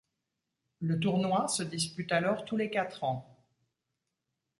[0.79, 3.37] Le tournoi se dispute alors tous les quatre ans.